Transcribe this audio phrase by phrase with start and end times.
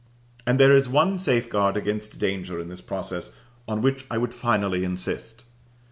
[0.47, 3.35] And there is one safeguard against danger in this process
[3.67, 5.43] on which I would finally insist.